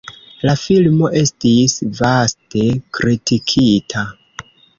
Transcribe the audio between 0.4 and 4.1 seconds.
La filmo estis vaste kritikita.